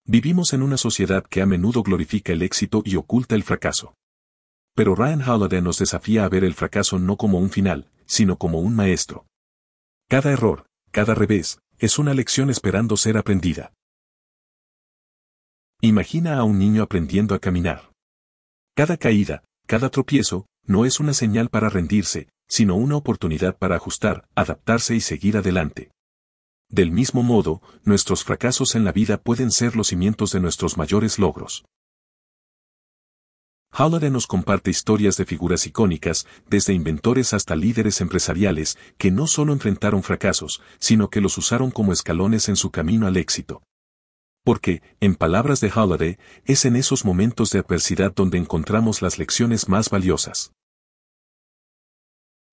Vivimos 0.06 0.52
en 0.52 0.62
una 0.62 0.76
sociedad 0.76 1.24
que 1.24 1.42
a 1.42 1.46
menudo 1.46 1.82
glorifica 1.82 2.32
el 2.32 2.42
éxito 2.42 2.82
y 2.84 2.96
oculta 2.96 3.34
el 3.34 3.42
fracaso. 3.42 3.94
Pero 4.74 4.94
Ryan 4.94 5.28
Holiday 5.28 5.62
nos 5.62 5.78
desafía 5.78 6.24
a 6.24 6.28
ver 6.28 6.44
el 6.44 6.54
fracaso 6.54 6.98
no 6.98 7.16
como 7.16 7.38
un 7.38 7.50
final, 7.50 7.90
sino 8.06 8.36
como 8.36 8.60
un 8.60 8.74
maestro. 8.74 9.26
Cada 10.08 10.32
error, 10.32 10.66
cada 10.90 11.14
revés, 11.14 11.60
es 11.78 11.98
una 11.98 12.14
lección 12.14 12.50
esperando 12.50 12.96
ser 12.96 13.16
aprendida. 13.16 13.72
Imagina 15.80 16.38
a 16.38 16.44
un 16.44 16.58
niño 16.58 16.82
aprendiendo 16.82 17.34
a 17.34 17.38
caminar. 17.38 17.92
Cada 18.74 18.96
caída, 18.96 19.44
cada 19.66 19.88
tropiezo, 19.88 20.46
no 20.64 20.84
es 20.84 21.00
una 21.00 21.14
señal 21.14 21.48
para 21.48 21.68
rendirse, 21.68 22.28
sino 22.48 22.76
una 22.76 22.96
oportunidad 22.96 23.56
para 23.56 23.76
ajustar, 23.76 24.28
adaptarse 24.34 24.94
y 24.94 25.00
seguir 25.00 25.36
adelante. 25.36 25.90
Del 26.68 26.92
mismo 26.92 27.22
modo, 27.22 27.62
nuestros 27.82 28.24
fracasos 28.24 28.74
en 28.74 28.84
la 28.84 28.92
vida 28.92 29.20
pueden 29.22 29.50
ser 29.50 29.76
los 29.76 29.88
cimientos 29.88 30.32
de 30.32 30.40
nuestros 30.40 30.76
mayores 30.76 31.18
logros. 31.18 31.64
Holiday 33.72 34.10
nos 34.10 34.26
comparte 34.26 34.70
historias 34.70 35.16
de 35.16 35.24
figuras 35.24 35.66
icónicas, 35.66 36.26
desde 36.48 36.74
inventores 36.74 37.32
hasta 37.32 37.54
líderes 37.54 38.00
empresariales, 38.00 38.76
que 38.98 39.10
no 39.12 39.26
solo 39.26 39.52
enfrentaron 39.52 40.02
fracasos, 40.02 40.60
sino 40.78 41.08
que 41.08 41.20
los 41.20 41.38
usaron 41.38 41.70
como 41.70 41.92
escalones 41.92 42.48
en 42.48 42.56
su 42.56 42.70
camino 42.70 43.06
al 43.06 43.16
éxito. 43.16 43.62
Porque, 44.44 44.82
en 45.00 45.14
palabras 45.14 45.60
de 45.60 45.70
Holiday, 45.72 46.18
es 46.46 46.64
en 46.64 46.74
esos 46.74 47.04
momentos 47.04 47.50
de 47.50 47.60
adversidad 47.60 48.12
donde 48.12 48.38
encontramos 48.38 49.02
las 49.02 49.18
lecciones 49.18 49.68
más 49.68 49.88
valiosas. 49.88 50.52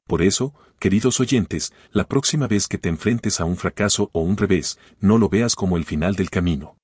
Por 0.05 0.21
eso, 0.21 0.53
queridos 0.79 1.19
oyentes, 1.19 1.73
la 1.91 2.07
próxima 2.07 2.47
vez 2.47 2.67
que 2.67 2.77
te 2.77 2.89
enfrentes 2.89 3.41
a 3.41 3.45
un 3.45 3.57
fracaso 3.57 4.09
o 4.13 4.21
un 4.21 4.37
revés, 4.37 4.77
no 4.99 5.17
lo 5.17 5.29
veas 5.29 5.55
como 5.55 5.77
el 5.77 5.83
final 5.83 6.15
del 6.15 6.29
camino. 6.29 6.77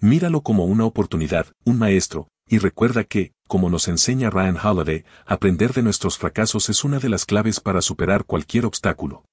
Míralo 0.00 0.40
como 0.40 0.64
una 0.64 0.86
oportunidad, 0.86 1.46
un 1.64 1.78
maestro, 1.78 2.28
y 2.50 2.58
recuerda 2.58 3.04
que, 3.04 3.32
como 3.46 3.70
nos 3.70 3.86
enseña 3.86 4.28
Ryan 4.28 4.56
Holiday, 4.56 5.04
aprender 5.24 5.72
de 5.72 5.82
nuestros 5.82 6.18
fracasos 6.18 6.68
es 6.68 6.82
una 6.82 6.98
de 6.98 7.08
las 7.08 7.24
claves 7.24 7.60
para 7.60 7.80
superar 7.80 8.24
cualquier 8.24 8.66
obstáculo. 8.66 9.24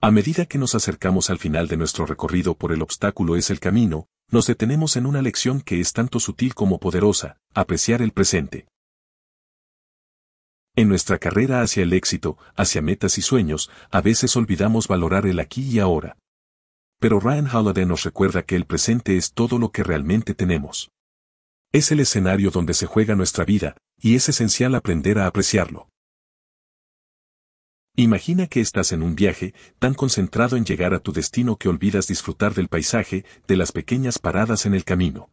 A 0.00 0.12
medida 0.12 0.46
que 0.46 0.58
nos 0.58 0.76
acercamos 0.76 1.28
al 1.28 1.40
final 1.40 1.66
de 1.66 1.76
nuestro 1.76 2.06
recorrido 2.06 2.54
por 2.54 2.70
el 2.70 2.82
obstáculo 2.82 3.34
es 3.34 3.50
el 3.50 3.58
camino, 3.58 4.06
nos 4.30 4.46
detenemos 4.46 4.94
en 4.96 5.06
una 5.06 5.20
lección 5.20 5.60
que 5.60 5.80
es 5.80 5.92
tanto 5.92 6.20
sutil 6.20 6.54
como 6.54 6.78
poderosa, 6.78 7.40
apreciar 7.52 8.00
el 8.00 8.12
presente. 8.12 8.68
En 10.76 10.88
nuestra 10.88 11.18
carrera 11.18 11.62
hacia 11.62 11.82
el 11.82 11.94
éxito, 11.94 12.38
hacia 12.54 12.80
metas 12.80 13.18
y 13.18 13.22
sueños, 13.22 13.72
a 13.90 14.00
veces 14.02 14.36
olvidamos 14.36 14.86
valorar 14.86 15.26
el 15.26 15.40
aquí 15.40 15.62
y 15.62 15.80
ahora. 15.80 16.16
Pero 17.00 17.18
Ryan 17.18 17.48
Holiday 17.52 17.86
nos 17.86 18.04
recuerda 18.04 18.44
que 18.44 18.54
el 18.54 18.66
presente 18.66 19.16
es 19.16 19.32
todo 19.32 19.58
lo 19.58 19.72
que 19.72 19.82
realmente 19.82 20.34
tenemos. 20.34 20.92
Es 21.70 21.92
el 21.92 22.00
escenario 22.00 22.50
donde 22.50 22.72
se 22.72 22.86
juega 22.86 23.14
nuestra 23.14 23.44
vida, 23.44 23.76
y 23.98 24.14
es 24.14 24.28
esencial 24.30 24.74
aprender 24.74 25.18
a 25.18 25.26
apreciarlo. 25.26 25.90
Imagina 27.94 28.46
que 28.46 28.60
estás 28.60 28.92
en 28.92 29.02
un 29.02 29.14
viaje, 29.14 29.54
tan 29.78 29.92
concentrado 29.92 30.56
en 30.56 30.64
llegar 30.64 30.94
a 30.94 31.00
tu 31.00 31.12
destino 31.12 31.56
que 31.56 31.68
olvidas 31.68 32.06
disfrutar 32.06 32.54
del 32.54 32.68
paisaje, 32.68 33.26
de 33.46 33.56
las 33.56 33.72
pequeñas 33.72 34.18
paradas 34.18 34.64
en 34.64 34.74
el 34.74 34.84
camino. 34.84 35.30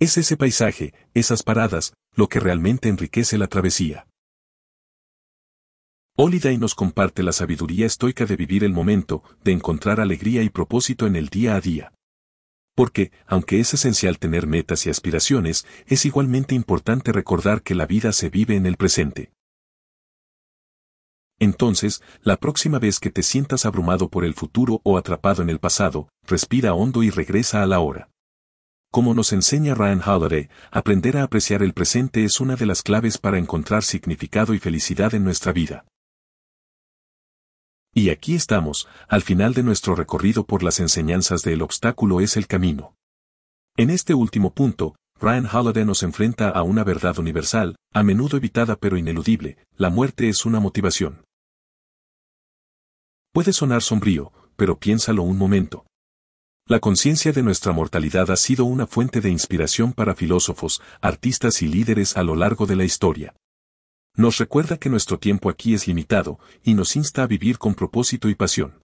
Es 0.00 0.16
ese 0.16 0.36
paisaje, 0.36 0.92
esas 1.12 1.44
paradas, 1.44 1.94
lo 2.16 2.28
que 2.28 2.40
realmente 2.40 2.88
enriquece 2.88 3.38
la 3.38 3.46
travesía. 3.46 4.08
Holiday 6.16 6.58
nos 6.58 6.74
comparte 6.74 7.22
la 7.22 7.32
sabiduría 7.32 7.86
estoica 7.86 8.24
de 8.24 8.36
vivir 8.36 8.64
el 8.64 8.72
momento, 8.72 9.22
de 9.44 9.52
encontrar 9.52 10.00
alegría 10.00 10.42
y 10.42 10.48
propósito 10.48 11.06
en 11.06 11.14
el 11.14 11.28
día 11.28 11.54
a 11.54 11.60
día. 11.60 11.92
Porque, 12.74 13.12
aunque 13.26 13.60
es 13.60 13.74
esencial 13.74 14.18
tener 14.18 14.46
metas 14.46 14.86
y 14.86 14.90
aspiraciones, 14.90 15.66
es 15.86 16.04
igualmente 16.04 16.54
importante 16.54 17.12
recordar 17.12 17.62
que 17.62 17.74
la 17.74 17.86
vida 17.86 18.12
se 18.12 18.30
vive 18.30 18.56
en 18.56 18.66
el 18.66 18.76
presente. 18.76 19.30
Entonces, 21.38 22.02
la 22.22 22.36
próxima 22.36 22.78
vez 22.78 23.00
que 23.00 23.10
te 23.10 23.22
sientas 23.22 23.66
abrumado 23.66 24.08
por 24.08 24.24
el 24.24 24.34
futuro 24.34 24.80
o 24.84 24.96
atrapado 24.96 25.42
en 25.42 25.50
el 25.50 25.58
pasado, 25.58 26.08
respira 26.26 26.74
hondo 26.74 27.02
y 27.02 27.10
regresa 27.10 27.62
a 27.62 27.66
la 27.66 27.80
hora. 27.80 28.08
Como 28.90 29.14
nos 29.14 29.32
enseña 29.32 29.74
Ryan 29.74 30.00
Holiday, 30.06 30.48
aprender 30.70 31.16
a 31.16 31.24
apreciar 31.24 31.62
el 31.62 31.74
presente 31.74 32.24
es 32.24 32.40
una 32.40 32.54
de 32.54 32.66
las 32.66 32.82
claves 32.82 33.18
para 33.18 33.38
encontrar 33.38 33.82
significado 33.82 34.54
y 34.54 34.60
felicidad 34.60 35.14
en 35.14 35.24
nuestra 35.24 35.52
vida. 35.52 35.84
Y 37.94 38.10
aquí 38.10 38.34
estamos, 38.34 38.88
al 39.06 39.22
final 39.22 39.54
de 39.54 39.62
nuestro 39.62 39.94
recorrido 39.94 40.44
por 40.44 40.64
las 40.64 40.80
enseñanzas 40.80 41.42
del 41.42 41.62
obstáculo 41.62 42.20
es 42.20 42.36
el 42.36 42.48
camino. 42.48 42.96
En 43.76 43.88
este 43.88 44.14
último 44.14 44.52
punto, 44.52 44.96
Ryan 45.20 45.46
Holiday 45.46 45.84
nos 45.84 46.02
enfrenta 46.02 46.50
a 46.50 46.64
una 46.64 46.82
verdad 46.82 47.20
universal, 47.20 47.76
a 47.92 48.02
menudo 48.02 48.36
evitada 48.36 48.74
pero 48.74 48.96
ineludible, 48.96 49.58
la 49.76 49.90
muerte 49.90 50.28
es 50.28 50.44
una 50.44 50.58
motivación. 50.58 51.24
Puede 53.32 53.52
sonar 53.52 53.82
sombrío, 53.82 54.32
pero 54.56 54.76
piénsalo 54.78 55.22
un 55.22 55.38
momento. 55.38 55.86
La 56.66 56.80
conciencia 56.80 57.30
de 57.30 57.42
nuestra 57.44 57.72
mortalidad 57.72 58.28
ha 58.32 58.36
sido 58.36 58.64
una 58.64 58.88
fuente 58.88 59.20
de 59.20 59.30
inspiración 59.30 59.92
para 59.92 60.16
filósofos, 60.16 60.82
artistas 61.00 61.62
y 61.62 61.68
líderes 61.68 62.16
a 62.16 62.24
lo 62.24 62.34
largo 62.34 62.66
de 62.66 62.74
la 62.74 62.84
historia. 62.84 63.34
Nos 64.16 64.38
recuerda 64.38 64.78
que 64.78 64.88
nuestro 64.88 65.18
tiempo 65.18 65.50
aquí 65.50 65.74
es 65.74 65.88
limitado, 65.88 66.38
y 66.62 66.74
nos 66.74 66.94
insta 66.94 67.24
a 67.24 67.26
vivir 67.26 67.58
con 67.58 67.74
propósito 67.74 68.28
y 68.28 68.36
pasión. 68.36 68.80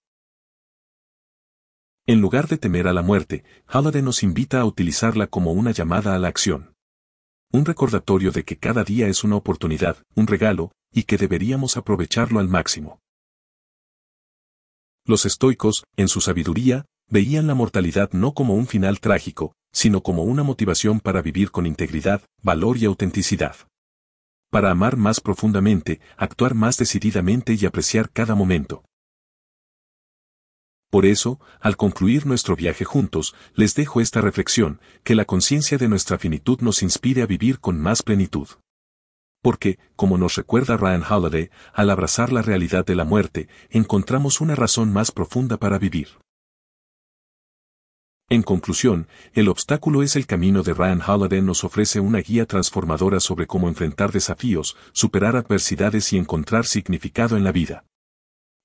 En 2.06 2.20
lugar 2.20 2.48
de 2.48 2.58
temer 2.58 2.88
a 2.88 2.92
la 2.92 3.02
muerte, 3.02 3.44
Halliday 3.66 4.02
nos 4.02 4.24
invita 4.24 4.60
a 4.60 4.64
utilizarla 4.64 5.28
como 5.28 5.52
una 5.52 5.70
llamada 5.70 6.16
a 6.16 6.18
la 6.18 6.26
acción. 6.26 6.74
Un 7.52 7.64
recordatorio 7.64 8.32
de 8.32 8.44
que 8.44 8.58
cada 8.58 8.82
día 8.82 9.06
es 9.06 9.22
una 9.22 9.36
oportunidad, 9.36 10.02
un 10.16 10.26
regalo, 10.26 10.72
y 10.92 11.04
que 11.04 11.16
deberíamos 11.16 11.76
aprovecharlo 11.76 12.40
al 12.40 12.48
máximo. 12.48 12.98
Los 15.06 15.26
estoicos, 15.26 15.84
en 15.96 16.08
su 16.08 16.20
sabiduría, 16.20 16.86
veían 17.08 17.46
la 17.46 17.54
mortalidad 17.54 18.10
no 18.12 18.34
como 18.34 18.54
un 18.54 18.66
final 18.66 18.98
trágico, 18.98 19.54
sino 19.72 20.02
como 20.02 20.24
una 20.24 20.42
motivación 20.42 20.98
para 20.98 21.22
vivir 21.22 21.52
con 21.52 21.66
integridad, 21.66 22.22
valor 22.42 22.78
y 22.78 22.86
autenticidad. 22.86 23.69
Para 24.50 24.72
amar 24.72 24.96
más 24.96 25.20
profundamente, 25.20 26.00
actuar 26.16 26.56
más 26.56 26.76
decididamente 26.76 27.54
y 27.54 27.66
apreciar 27.66 28.10
cada 28.10 28.34
momento. 28.34 28.82
Por 30.90 31.06
eso, 31.06 31.38
al 31.60 31.76
concluir 31.76 32.26
nuestro 32.26 32.56
viaje 32.56 32.84
juntos, 32.84 33.36
les 33.54 33.76
dejo 33.76 34.00
esta 34.00 34.20
reflexión, 34.20 34.80
que 35.04 35.14
la 35.14 35.24
conciencia 35.24 35.78
de 35.78 35.86
nuestra 35.86 36.18
finitud 36.18 36.58
nos 36.62 36.82
inspire 36.82 37.22
a 37.22 37.26
vivir 37.26 37.60
con 37.60 37.80
más 37.80 38.02
plenitud. 38.02 38.48
Porque, 39.40 39.78
como 39.94 40.18
nos 40.18 40.34
recuerda 40.34 40.76
Ryan 40.76 41.04
Holiday, 41.08 41.50
al 41.72 41.88
abrazar 41.88 42.32
la 42.32 42.42
realidad 42.42 42.84
de 42.84 42.96
la 42.96 43.04
muerte, 43.04 43.48
encontramos 43.70 44.40
una 44.40 44.56
razón 44.56 44.92
más 44.92 45.12
profunda 45.12 45.58
para 45.58 45.78
vivir. 45.78 46.08
En 48.32 48.44
conclusión, 48.44 49.08
el 49.34 49.48
obstáculo 49.48 50.04
es 50.04 50.14
el 50.14 50.24
camino 50.24 50.62
de 50.62 50.72
Ryan 50.72 51.02
Holiday 51.04 51.42
nos 51.42 51.64
ofrece 51.64 51.98
una 51.98 52.20
guía 52.20 52.46
transformadora 52.46 53.18
sobre 53.18 53.48
cómo 53.48 53.66
enfrentar 53.68 54.12
desafíos, 54.12 54.76
superar 54.92 55.34
adversidades 55.34 56.12
y 56.12 56.16
encontrar 56.16 56.64
significado 56.64 57.36
en 57.36 57.42
la 57.42 57.50
vida. 57.50 57.86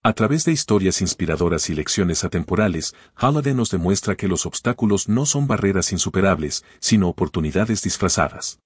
A 0.03 0.13
través 0.13 0.45
de 0.45 0.51
historias 0.51 1.01
inspiradoras 1.01 1.71
y 1.71 1.73
lecciones 1.73 2.23
atemporales, 2.23 2.93
Halliday 3.15 3.55
nos 3.55 3.71
demuestra 3.71 4.13
que 4.13 4.27
los 4.27 4.45
obstáculos 4.45 5.09
no 5.09 5.25
son 5.25 5.47
barreras 5.47 5.91
insuperables, 5.91 6.63
sino 6.79 7.09
oportunidades 7.09 7.81
disfrazadas. 7.81 8.59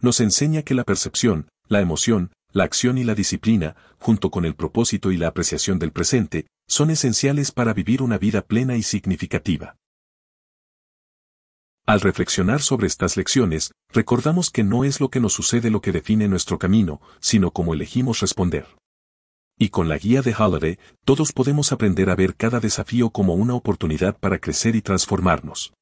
Nos 0.00 0.20
enseña 0.20 0.62
que 0.62 0.72
la 0.72 0.84
percepción, 0.84 1.48
la 1.68 1.82
emoción, 1.82 2.32
la 2.50 2.64
acción 2.64 2.96
y 2.96 3.04
la 3.04 3.14
disciplina, 3.14 3.76
junto 3.98 4.30
con 4.30 4.46
el 4.46 4.54
propósito 4.54 5.12
y 5.12 5.18
la 5.18 5.28
apreciación 5.28 5.78
del 5.78 5.92
presente, 5.92 6.46
son 6.66 6.90
esenciales 6.90 7.52
para 7.52 7.74
vivir 7.74 8.00
una 8.00 8.16
vida 8.16 8.40
plena 8.40 8.78
y 8.78 8.82
significativa. 8.82 9.76
Al 11.86 12.00
reflexionar 12.00 12.62
sobre 12.62 12.86
estas 12.86 13.18
lecciones, 13.18 13.72
recordamos 13.92 14.50
que 14.50 14.64
no 14.64 14.84
es 14.84 15.00
lo 15.00 15.10
que 15.10 15.20
nos 15.20 15.34
sucede 15.34 15.70
lo 15.70 15.82
que 15.82 15.92
define 15.92 16.28
nuestro 16.28 16.58
camino, 16.58 17.02
sino 17.20 17.50
cómo 17.50 17.74
elegimos 17.74 18.20
responder. 18.20 18.66
Y 19.58 19.68
con 19.68 19.90
la 19.90 19.98
guía 19.98 20.22
de 20.22 20.34
Holiday, 20.34 20.78
todos 21.04 21.32
podemos 21.32 21.72
aprender 21.72 22.08
a 22.08 22.16
ver 22.16 22.36
cada 22.36 22.58
desafío 22.58 23.10
como 23.10 23.34
una 23.34 23.54
oportunidad 23.54 24.18
para 24.18 24.38
crecer 24.38 24.76
y 24.76 24.80
transformarnos. 24.80 25.74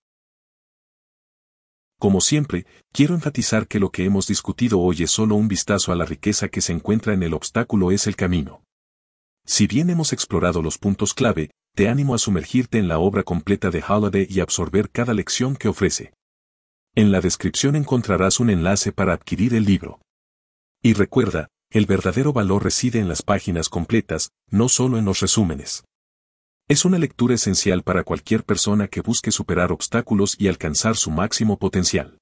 Como 2.00 2.20
siempre, 2.20 2.66
quiero 2.90 3.14
enfatizar 3.14 3.68
que 3.68 3.78
lo 3.78 3.90
que 3.90 4.04
hemos 4.04 4.26
discutido 4.26 4.80
hoy 4.80 5.04
es 5.04 5.12
solo 5.12 5.36
un 5.36 5.46
vistazo 5.46 5.92
a 5.92 5.94
la 5.94 6.04
riqueza 6.04 6.48
que 6.48 6.60
se 6.60 6.72
encuentra 6.72 7.14
en 7.14 7.22
el 7.22 7.32
obstáculo 7.32 7.92
es 7.92 8.08
el 8.08 8.16
camino. 8.16 8.64
Si 9.46 9.68
bien 9.68 9.88
hemos 9.88 10.12
explorado 10.12 10.62
los 10.62 10.78
puntos 10.78 11.14
clave, 11.14 11.50
te 11.74 11.88
animo 11.88 12.14
a 12.14 12.18
sumergirte 12.18 12.78
en 12.78 12.88
la 12.88 12.98
obra 12.98 13.22
completa 13.22 13.70
de 13.70 13.82
Holiday 13.86 14.26
y 14.28 14.40
absorber 14.40 14.90
cada 14.90 15.14
lección 15.14 15.56
que 15.56 15.68
ofrece. 15.68 16.12
En 16.94 17.10
la 17.10 17.20
descripción 17.20 17.76
encontrarás 17.76 18.40
un 18.40 18.50
enlace 18.50 18.92
para 18.92 19.14
adquirir 19.14 19.54
el 19.54 19.64
libro. 19.64 20.00
Y 20.82 20.92
recuerda, 20.92 21.48
el 21.70 21.86
verdadero 21.86 22.34
valor 22.34 22.64
reside 22.64 22.98
en 22.98 23.08
las 23.08 23.22
páginas 23.22 23.70
completas, 23.70 24.30
no 24.50 24.68
solo 24.68 24.98
en 24.98 25.06
los 25.06 25.20
resúmenes. 25.20 25.84
Es 26.68 26.84
una 26.84 26.98
lectura 26.98 27.34
esencial 27.34 27.82
para 27.82 28.04
cualquier 28.04 28.44
persona 28.44 28.88
que 28.88 29.00
busque 29.00 29.30
superar 29.30 29.72
obstáculos 29.72 30.36
y 30.38 30.48
alcanzar 30.48 30.96
su 30.96 31.10
máximo 31.10 31.58
potencial. 31.58 32.18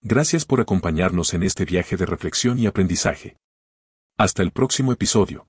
Gracias 0.00 0.46
por 0.46 0.60
acompañarnos 0.60 1.34
en 1.34 1.42
este 1.42 1.64
viaje 1.64 1.96
de 1.96 2.06
reflexión 2.06 2.58
y 2.58 2.66
aprendizaje. 2.66 3.36
Hasta 4.16 4.42
el 4.42 4.50
próximo 4.50 4.92
episodio. 4.92 5.46